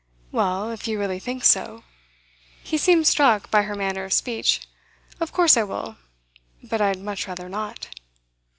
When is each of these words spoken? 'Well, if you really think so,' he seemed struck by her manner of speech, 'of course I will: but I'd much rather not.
'Well, 0.31 0.71
if 0.71 0.87
you 0.87 0.97
really 0.99 1.19
think 1.19 1.43
so,' 1.45 1.83
he 2.63 2.75
seemed 2.79 3.05
struck 3.05 3.51
by 3.51 3.61
her 3.61 3.75
manner 3.75 4.03
of 4.03 4.13
speech, 4.13 4.61
'of 5.19 5.31
course 5.31 5.55
I 5.55 5.61
will: 5.61 5.97
but 6.63 6.81
I'd 6.81 6.97
much 6.97 7.27
rather 7.27 7.47
not. 7.47 7.89